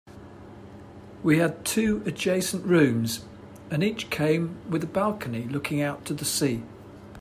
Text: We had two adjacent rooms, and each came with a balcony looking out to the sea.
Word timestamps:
We 1.21 1.37
had 1.37 1.63
two 1.63 2.01
adjacent 2.07 2.65
rooms, 2.65 3.23
and 3.69 3.83
each 3.83 4.09
came 4.09 4.57
with 4.67 4.83
a 4.83 4.87
balcony 4.87 5.43
looking 5.43 5.79
out 5.79 6.05
to 6.05 6.15
the 6.15 6.25
sea. 6.25 6.63